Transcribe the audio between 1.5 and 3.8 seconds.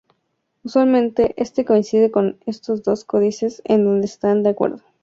coincide con esos dos códices